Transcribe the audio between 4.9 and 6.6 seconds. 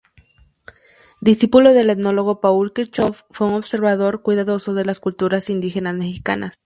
culturas indígenas mexicanas.